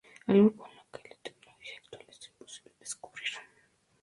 Algo 0.25 0.49
que, 0.53 0.83
con 0.89 1.03
la 1.07 1.15
tecnología 1.21 1.77
actual, 1.83 2.05
es 2.09 2.27
imposible 2.29 2.73
descubrir. 2.79 3.29